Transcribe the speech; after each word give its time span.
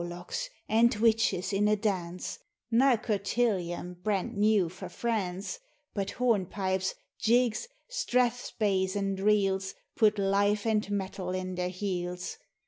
Warlocks 0.03 0.49
and 0.67 0.95
witches 0.95 1.53
in 1.53 1.67
a 1.67 1.75
dance: 1.75 2.39
Nae 2.71 2.95
cotillon 2.97 3.97
brent 4.03 4.35
new 4.35 4.67
frae 4.67 4.87
France, 4.89 5.59
But 5.93 6.13
hornpipes, 6.13 6.95
jigs, 7.19 7.67
strathspeys, 7.87 8.95
and 8.95 9.19
reels 9.19 9.75
Put 9.95 10.17
life 10.17 10.65
and 10.65 10.89
mettle 10.89 11.35
in 11.35 11.53
their 11.53 11.69
heels. 11.69 12.39